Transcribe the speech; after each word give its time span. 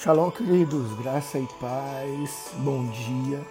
Shalom, 0.00 0.30
queridos, 0.30 0.92
graça 0.92 1.40
e 1.40 1.48
paz, 1.60 2.52
bom 2.58 2.86
dia. 2.86 3.44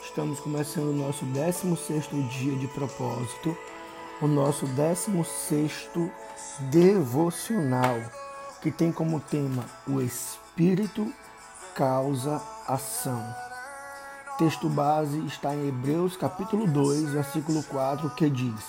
Estamos 0.00 0.38
começando 0.38 0.90
o 0.90 0.96
nosso 0.96 1.24
16 1.24 2.08
dia 2.30 2.54
de 2.54 2.68
propósito, 2.68 3.58
o 4.22 4.28
nosso 4.28 4.64
16 4.64 5.88
devocional, 6.70 7.96
que 8.62 8.70
tem 8.70 8.92
como 8.92 9.18
tema 9.18 9.64
o 9.88 10.00
Espírito 10.00 11.12
causa 11.74 12.40
ação. 12.68 13.20
Texto 14.38 14.68
base 14.68 15.18
está 15.26 15.52
em 15.52 15.66
Hebreus 15.66 16.16
capítulo 16.16 16.68
2, 16.68 17.10
versículo 17.10 17.60
4, 17.64 18.08
que 18.10 18.30
diz: 18.30 18.64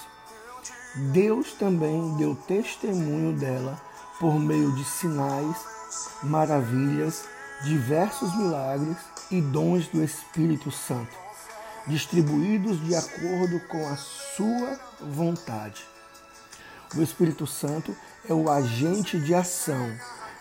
Deus 1.13 1.53
também 1.53 2.15
deu 2.17 2.35
testemunho 2.35 3.37
dela 3.37 3.79
por 4.19 4.33
meio 4.33 4.73
de 4.73 4.83
sinais, 4.83 5.78
maravilhas, 6.23 7.25
diversos 7.63 8.35
milagres 8.35 8.97
e 9.31 9.41
dons 9.41 9.87
do 9.87 10.03
Espírito 10.03 10.71
Santo, 10.71 11.15
distribuídos 11.87 12.83
de 12.85 12.95
acordo 12.95 13.59
com 13.67 13.87
a 13.87 13.95
sua 13.95 14.79
vontade. 15.01 15.83
O 16.95 17.01
Espírito 17.01 17.45
Santo 17.45 17.95
é 18.27 18.33
o 18.33 18.49
agente 18.49 19.19
de 19.19 19.35
ação 19.35 19.91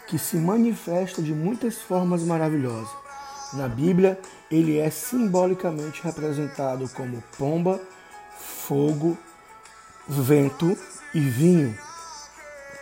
que 0.07 0.19
se 0.19 0.37
manifesta 0.37 1.21
de 1.21 1.33
muitas 1.33 1.77
formas 1.77 2.23
maravilhosas. 2.23 2.91
Na 3.52 3.69
Bíblia, 3.69 4.19
ele 4.51 4.79
é 4.79 4.91
simbolicamente 4.91 6.02
representado 6.02 6.88
como 6.91 7.23
pomba, 7.37 7.80
fogo, 8.38 9.16
vento 10.07 10.77
e 11.15 11.21
vinho. 11.21 11.77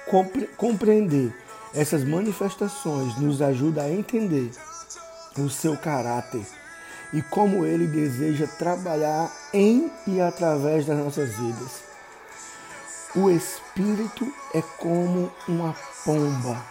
Compre 0.09 0.47
compreender 0.57 1.35
essas 1.77 2.03
manifestações 2.05 3.19
nos 3.19 3.43
ajuda 3.43 3.83
a 3.83 3.93
entender 3.93 4.51
o 5.39 5.51
seu 5.51 5.77
caráter 5.77 6.47
e 7.13 7.21
como 7.21 7.67
ele 7.67 7.87
deseja 7.87 8.47
trabalhar 8.47 9.31
em 9.53 9.93
e 10.07 10.19
através 10.19 10.87
das 10.87 10.97
nossas 10.97 11.37
vidas. 11.37 11.85
O 13.15 13.31
Espírito 13.31 14.27
é 14.55 14.63
como 14.63 15.31
uma 15.47 15.75
pomba. 16.05 16.63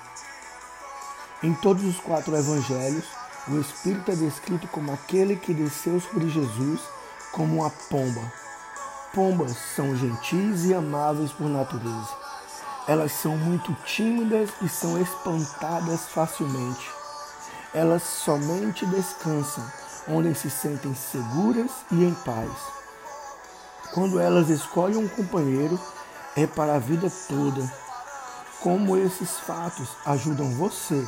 Em 1.43 1.53
todos 1.53 1.83
os 1.83 1.99
quatro 1.99 2.35
evangelhos, 2.35 3.05
o 3.47 3.59
Espírito 3.59 4.11
é 4.11 4.15
descrito 4.15 4.67
como 4.69 4.91
aquele 4.91 5.35
que 5.35 5.53
desceu 5.53 6.01
sobre 6.01 6.29
Jesus 6.29 6.81
como 7.31 7.61
uma 7.61 7.69
pomba. 7.69 8.33
Pombas 9.13 9.55
são 9.75 9.95
gentis 9.95 10.65
e 10.65 10.73
amáveis 10.73 11.31
por 11.31 11.47
natureza. 11.47 12.24
Elas 12.87 13.11
são 13.13 13.35
muito 13.35 13.73
tímidas 13.83 14.49
e 14.61 14.69
são 14.69 15.01
espantadas 15.01 16.01
facilmente. 16.07 16.87
Elas 17.73 18.03
somente 18.03 18.85
descansam 18.85 19.65
onde 20.07 20.35
se 20.35 20.49
sentem 20.51 20.93
seguras 20.93 21.71
e 21.91 22.03
em 22.03 22.13
paz. 22.13 22.51
Quando 23.93 24.19
elas 24.19 24.49
escolhem 24.49 24.97
um 24.97 25.07
companheiro, 25.07 25.79
é 26.35 26.45
para 26.45 26.75
a 26.75 26.79
vida 26.79 27.11
toda. 27.27 27.71
Como 28.59 28.97
esses 28.97 29.39
fatos 29.39 29.89
ajudam 30.05 30.51
você 30.51 31.05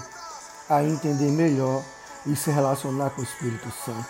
a 0.69 0.83
entender 0.83 1.31
melhor 1.31 1.83
e 2.25 2.35
se 2.35 2.49
relacionar 2.49 3.11
com 3.11 3.21
o 3.21 3.23
Espírito 3.23 3.71
Santo. 3.85 4.09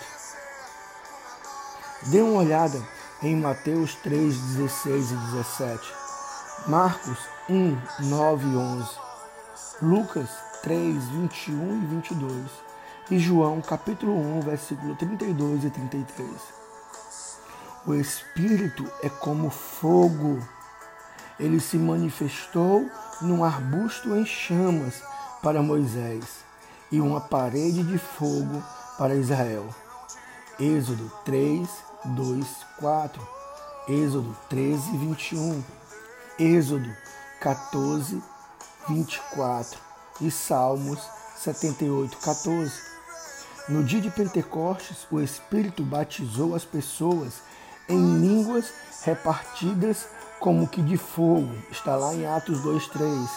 Dê 2.06 2.22
uma 2.22 2.40
olhada 2.40 2.80
em 3.22 3.36
Mateus 3.36 3.94
3, 3.96 4.36
16 4.36 5.10
e 5.10 5.14
17, 5.14 6.07
Marcos 6.68 7.16
1, 7.48 7.78
9 8.10 8.46
e 8.46 8.54
11, 8.54 8.90
Lucas 9.80 10.28
3, 10.62 11.02
21 11.08 11.82
e 11.82 11.86
22 11.86 12.46
e 13.10 13.18
João 13.18 13.62
capítulo 13.62 14.14
1, 14.14 14.40
versículo 14.42 14.94
32 14.94 15.64
e 15.64 15.70
33. 15.70 16.30
O 17.86 17.94
Espírito 17.94 18.86
é 19.02 19.08
como 19.08 19.48
fogo. 19.48 20.46
Ele 21.40 21.58
se 21.58 21.78
manifestou 21.78 22.86
num 23.22 23.42
arbusto 23.42 24.14
em 24.14 24.26
chamas 24.26 25.02
para 25.42 25.62
Moisés 25.62 26.44
e 26.92 27.00
uma 27.00 27.22
parede 27.22 27.82
de 27.82 27.96
fogo 27.96 28.62
para 28.98 29.14
Israel. 29.14 29.74
Êxodo 30.60 31.10
3, 31.24 31.66
2, 32.04 32.46
4, 32.78 33.28
Êxodo 33.88 34.36
13, 34.50 34.98
21, 34.98 35.64
Êxodo 36.38 36.88
14, 37.40 38.22
24 38.88 39.80
e 40.20 40.30
Salmos 40.30 41.00
78, 41.36 42.16
14. 42.18 42.72
No 43.68 43.82
dia 43.82 44.00
de 44.00 44.08
Pentecostes, 44.08 45.04
o 45.10 45.20
Espírito 45.20 45.82
batizou 45.82 46.54
as 46.54 46.64
pessoas 46.64 47.42
em 47.88 48.20
línguas 48.20 48.72
repartidas 49.02 50.06
como 50.38 50.68
que 50.68 50.80
de 50.80 50.96
fogo. 50.96 51.52
Está 51.72 51.96
lá 51.96 52.14
em 52.14 52.24
Atos 52.24 52.62
2, 52.62 52.86
3. 52.86 53.30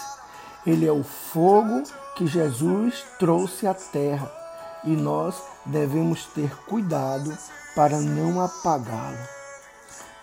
Ele 0.64 0.86
é 0.86 0.92
o 0.92 1.02
fogo 1.02 1.82
que 2.14 2.24
Jesus 2.28 3.04
trouxe 3.18 3.66
à 3.66 3.74
terra 3.74 4.30
e 4.84 4.90
nós 4.90 5.42
devemos 5.66 6.26
ter 6.26 6.54
cuidado 6.66 7.36
para 7.74 8.00
não 8.00 8.40
apagá-lo. 8.40 9.18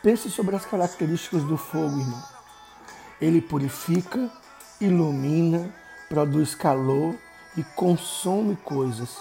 Pense 0.02 0.30
sobre 0.32 0.56
as 0.56 0.66
características 0.66 1.44
do 1.44 1.58
fogo, 1.58 2.00
irmão. 2.00 2.39
Ele 3.22 3.42
purifica, 3.42 4.30
ilumina, 4.80 5.74
produz 6.08 6.56
calor 6.56 7.16
e 7.58 7.64
consome 7.64 8.56
coisas. 8.56 9.18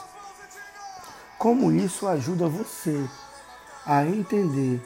Como 1.36 1.72
isso 1.72 2.06
ajuda 2.06 2.48
você 2.48 3.04
a 3.84 4.04
entender 4.04 4.80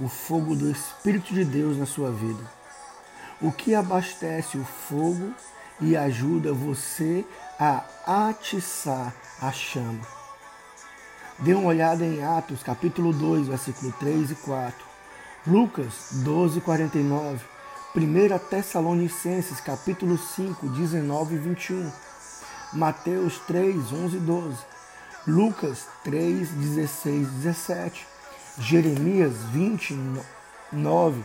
o 0.00 0.08
fogo 0.08 0.54
do 0.54 0.70
Espírito 0.70 1.32
de 1.34 1.44
Deus 1.44 1.78
na 1.78 1.86
sua 1.86 2.10
vida? 2.10 2.42
O 3.40 3.52
que 3.52 3.74
abastece 3.74 4.58
o 4.58 4.64
fogo 4.64 5.32
e 5.80 5.96
ajuda 5.96 6.52
você 6.52 7.24
a 7.58 7.84
atiçar 8.06 9.14
a 9.40 9.52
chama? 9.52 10.00
Dê 11.38 11.54
uma 11.54 11.68
olhada 11.68 12.04
em 12.04 12.22
Atos, 12.24 12.62
capítulo 12.62 13.12
2, 13.12 13.46
versículo 13.46 13.92
3 13.92 14.32
e 14.32 14.34
4. 14.34 14.86
Lucas 15.46 16.08
12, 16.24 16.60
49. 16.60 17.57
1 17.98 18.38
Tessalonicenses, 18.48 19.60
capítulo 19.60 20.16
5, 20.16 20.68
19 20.68 21.34
e 21.34 21.38
21. 21.38 21.92
Mateus 22.72 23.38
3, 23.46 23.92
11 23.92 24.16
e 24.16 24.20
12. 24.20 24.56
Lucas 25.26 25.86
3, 26.04 26.48
16 26.48 27.28
e 27.28 27.30
17. 27.30 28.06
Jeremias 28.58 29.34
29. 29.52 31.22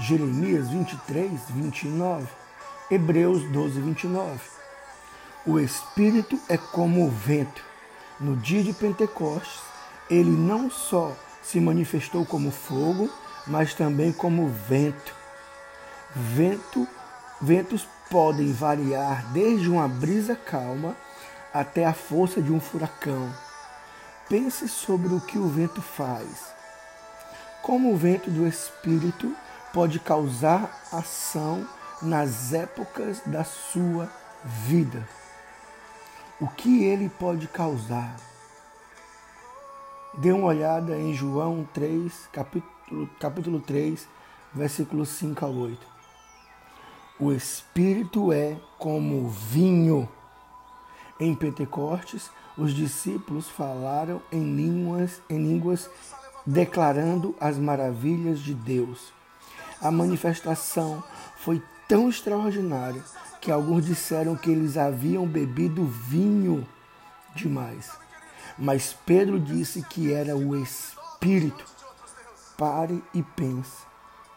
Jeremias 0.00 0.68
23, 0.68 1.40
29. 1.50 2.26
Hebreus 2.90 3.42
12, 3.50 3.80
29. 3.80 4.40
O 5.46 5.58
Espírito 5.58 6.38
é 6.48 6.56
como 6.56 7.06
o 7.06 7.10
vento 7.10 7.68
no 8.20 8.36
dia 8.36 8.64
de 8.64 8.72
Pentecostes, 8.72 9.60
ele 10.10 10.30
não 10.30 10.68
só 10.68 11.16
se 11.40 11.60
manifestou 11.60 12.26
como 12.26 12.50
fogo, 12.50 13.08
mas 13.46 13.74
também 13.74 14.12
como 14.12 14.48
vento. 14.48 15.17
Vento, 16.14 16.86
ventos 17.40 17.86
podem 18.10 18.52
variar 18.52 19.30
desde 19.32 19.68
uma 19.68 19.86
brisa 19.86 20.34
calma 20.34 20.96
até 21.52 21.84
a 21.84 21.92
força 21.92 22.40
de 22.40 22.52
um 22.52 22.60
furacão. 22.60 23.32
Pense 24.28 24.68
sobre 24.68 25.12
o 25.12 25.20
que 25.20 25.38
o 25.38 25.48
vento 25.48 25.80
faz. 25.80 26.52
Como 27.62 27.92
o 27.92 27.96
vento 27.96 28.30
do 28.30 28.46
Espírito 28.46 29.34
pode 29.72 29.98
causar 29.98 30.70
ação 30.92 31.66
nas 32.00 32.52
épocas 32.52 33.20
da 33.26 33.44
sua 33.44 34.10
vida 34.44 35.06
o 36.40 36.46
que 36.46 36.84
ele 36.84 37.08
pode 37.08 37.48
causar. 37.48 38.16
Dê 40.14 40.32
uma 40.32 40.46
olhada 40.46 40.96
em 40.96 41.12
João 41.12 41.68
3, 41.74 42.28
capítulo, 42.32 43.08
capítulo 43.18 43.60
3, 43.60 44.08
versículos 44.54 45.08
5 45.10 45.44
a 45.44 45.48
8. 45.48 45.97
O 47.20 47.32
Espírito 47.32 48.32
é 48.32 48.56
como 48.78 49.28
vinho. 49.28 50.08
Em 51.18 51.34
Pentecostes, 51.34 52.30
os 52.56 52.72
discípulos 52.72 53.48
falaram 53.48 54.22
em 54.30 54.54
línguas, 54.54 55.20
em 55.28 55.36
línguas 55.36 55.90
declarando 56.46 57.34
as 57.40 57.58
maravilhas 57.58 58.38
de 58.38 58.54
Deus. 58.54 59.12
A 59.82 59.90
manifestação 59.90 61.02
foi 61.38 61.60
tão 61.88 62.08
extraordinária 62.08 63.02
que 63.40 63.50
alguns 63.50 63.86
disseram 63.86 64.36
que 64.36 64.50
eles 64.50 64.76
haviam 64.76 65.26
bebido 65.26 65.84
vinho 65.84 66.64
demais. 67.34 67.90
Mas 68.56 68.96
Pedro 69.04 69.40
disse 69.40 69.82
que 69.82 70.12
era 70.12 70.36
o 70.36 70.56
Espírito. 70.56 71.64
Pare 72.56 73.02
e 73.12 73.24
pense. 73.24 73.86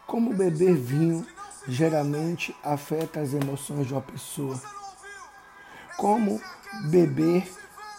Como 0.04 0.34
beber 0.34 0.74
vinho 0.74 1.24
geralmente 1.68 2.54
afeta 2.62 3.20
as 3.20 3.34
emoções 3.34 3.86
de 3.86 3.92
uma 3.92 4.02
pessoa. 4.02 4.60
como 5.96 6.40
beber 6.90 7.46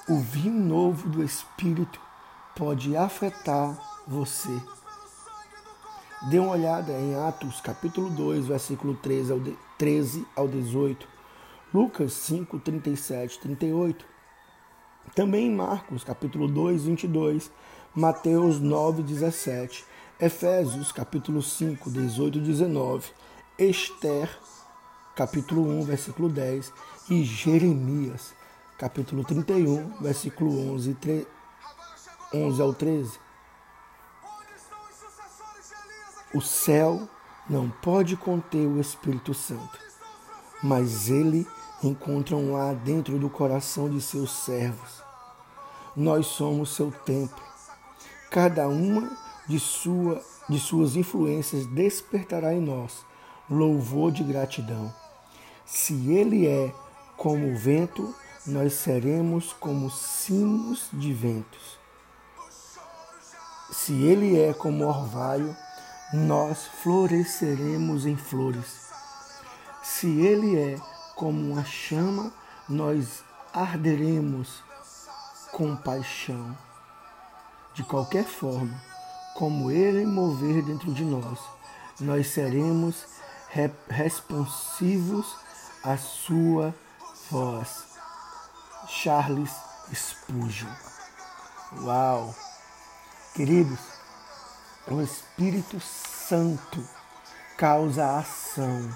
o 0.10 0.20
vinho 0.20 0.54
novo 0.54 1.08
do 1.08 1.24
Espírito 1.24 2.00
pode 2.56 2.96
afetar 2.98 3.78
você. 4.06 4.52
Dê 6.30 6.40
uma 6.40 6.52
olhada 6.52 6.92
em 6.94 7.16
Atos 7.16 7.62
capítulo 7.62 8.10
2, 8.10 8.48
versículo 8.48 8.96
13 8.96 9.32
ao, 9.32 9.40
13 9.78 10.26
ao 10.36 10.48
18. 10.48 11.08
Lucas 11.74 12.14
5, 12.14 12.60
37, 12.60 13.40
38. 13.40 14.06
Também 15.16 15.48
em 15.48 15.56
Marcos 15.56 16.04
capítulo 16.04 16.48
2, 16.48 16.84
22. 16.84 17.52
Mateus 17.96 18.60
9, 18.60 19.04
17. 19.04 19.86
Efésios 20.20 20.92
capítulo 20.92 21.42
5, 21.42 21.90
18 21.90 22.38
e 22.38 22.42
19. 22.42 23.12
Esther 23.70 24.30
capítulo 25.16 25.62
1, 25.80 25.84
versículo 25.84 26.30
10. 26.30 26.74
E 27.10 27.24
Jeremias 27.24 28.34
capítulo 28.78 29.24
31, 29.24 30.02
versículo 30.02 30.74
11, 30.74 30.94
3, 30.96 31.28
11 32.34 32.62
ao 32.62 32.74
13. 32.74 33.20
O 36.34 36.42
céu 36.42 37.08
não 37.50 37.70
pode 37.70 38.18
conter 38.18 38.68
o 38.68 38.80
Espírito 38.80 39.34
Santo, 39.34 39.80
mas 40.62 41.10
ele 41.10 41.48
encontra 41.84 42.36
um 42.36 42.54
lá 42.54 42.74
dentro 42.74 43.20
do 43.20 43.30
coração 43.30 43.90
de 43.90 44.02
seus 44.02 44.32
servos. 44.32 45.02
Nós 45.96 46.26
somos 46.26 46.76
seu 46.76 46.92
templo. 46.92 47.44
Cada 48.32 48.68
uma 48.68 49.16
de, 49.48 49.60
sua, 49.60 50.22
de 50.50 50.60
suas 50.60 50.96
influências 50.96 51.66
despertará 51.68 52.54
em 52.54 52.62
nós 52.62 53.06
louvor 53.50 54.12
de 54.12 54.24
gratidão. 54.24 54.94
Se 55.66 56.12
ele 56.12 56.48
é 56.48 56.74
como 57.18 57.52
o 57.52 57.56
vento, 57.56 58.14
nós 58.46 58.74
seremos 58.74 59.54
como 59.54 59.90
sinos 59.90 60.90
de 60.92 61.14
ventos. 61.14 61.78
Se 63.72 63.94
ele 64.04 64.40
é 64.40 64.54
como 64.54 64.86
orvalho, 64.86 65.56
nós 66.14 66.66
floresceremos 66.84 68.06
em 68.06 68.16
flores. 68.16 68.90
Se 69.82 70.08
ele 70.22 70.58
é 70.58 70.78
como 71.16 71.54
uma 71.54 71.64
chama, 71.64 72.32
nós 72.70 73.24
arderemos 73.54 74.64
com 75.52 75.76
paixão. 75.76 76.58
De 77.74 77.84
qualquer 77.84 78.26
forma, 78.26 78.80
como 79.36 79.72
ele 79.72 80.06
mover 80.06 80.64
dentro 80.64 80.94
de 80.94 81.04
nós, 81.04 81.40
nós 82.00 82.28
seremos 82.28 83.06
responsivos 83.90 85.36
à 85.84 85.98
sua 85.98 86.74
voz. 87.30 87.86
Charles 88.88 89.52
Spurgeon. 89.94 90.74
Uau! 91.82 92.34
Queridos, 93.34 93.80
o 94.88 95.02
Espírito 95.02 95.80
Santo 95.80 96.88
causa 97.58 98.18
ação. 98.18 98.96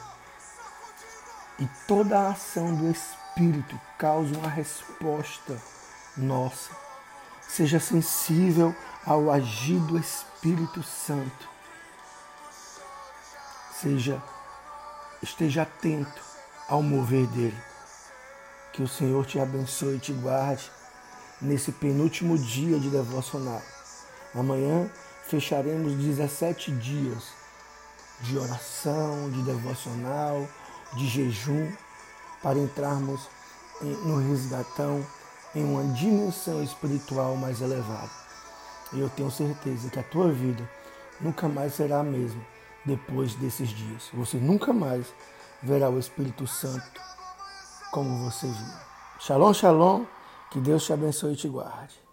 E 1.59 1.68
toda 1.88 2.19
a 2.19 2.30
ação 2.30 2.75
do 2.75 2.89
Espírito 2.89 3.80
causa 3.98 4.38
uma 4.38 4.50
resposta 4.50 5.59
nossa. 6.15 6.71
Seja 7.48 7.80
sensível 7.80 8.75
ao 9.06 9.31
agir 9.31 9.80
do 9.81 9.98
Espírito 9.98 10.83
Santo. 10.83 11.50
Seja 13.71 14.21
esteja 15.22 15.64
atento 15.64 16.22
ao 16.68 16.81
mover 16.81 17.28
dele. 17.28 17.58
Que 18.74 18.84
o 18.84 18.88
Senhor 18.88 19.25
te 19.25 19.40
abençoe 19.40 19.96
e 19.96 20.00
te 20.00 20.14
guarde 20.14 20.72
nesse 21.42 21.72
penúltimo 21.72 22.38
dia 22.38 22.80
de 22.80 22.90
devocional. 22.90 23.62
Amanhã 24.36 24.90
fecharemos 25.28 25.94
17 25.94 26.72
dias 26.74 27.24
de 28.22 28.38
oração, 28.38 29.30
de 29.31 29.42
devocional, 29.44 30.48
de 30.94 31.08
jejum, 31.08 31.72
para 32.42 32.60
entrarmos 32.60 33.28
no 33.81 34.18
resgatão 34.30 35.06
em 35.56 35.64
uma 35.64 35.84
dimensão 35.94 36.64
espiritual 36.64 37.36
mais 37.36 37.62
elevada. 37.62 38.10
E 38.94 39.00
eu 39.00 39.10
tenho 39.10 39.31
certeza 39.31 39.90
que 39.90 40.00
a 40.00 40.04
tua 40.04 40.31
vida 40.31 40.68
nunca 41.19 41.48
mais 41.48 41.74
será 41.74 42.00
a 42.00 42.04
mesma 42.04 42.56
depois 42.88 43.36
desses 43.36 43.69
dias. 43.69 44.10
Você 44.13 44.38
nunca 44.38 44.74
mais 44.74 45.13
verá 45.62 45.89
o 45.89 46.00
Espírito 46.00 46.48
Santo 46.48 47.01
como 47.92 48.24
você 48.24 48.48
viu. 48.48 48.74
Shalom, 49.19 49.54
shalom. 49.54 50.06
Que 50.50 50.60
Deus 50.60 50.86
te 50.86 50.94
abençoe 50.94 51.34
e 51.34 51.36
te 51.36 51.50
guarde. 51.50 52.06